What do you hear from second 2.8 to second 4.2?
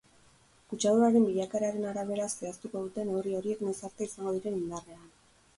dute neurri horiek noiz arte